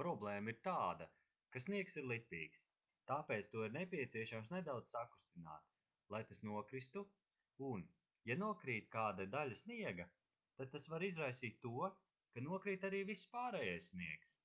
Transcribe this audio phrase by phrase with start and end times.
[0.00, 1.04] problēma ir tāda
[1.54, 2.64] ka sniegs ir lipīgs
[3.12, 5.72] tāpēc to ir nepieciešams nedaudz sakustināt
[6.16, 7.06] lai tas nokristu
[7.70, 7.86] un
[8.34, 10.08] ja nokrīt kāda daļa sniega
[10.60, 11.90] tad tas var izraisīt to
[12.36, 14.40] ka nokrīt arī viss pārējais sniegs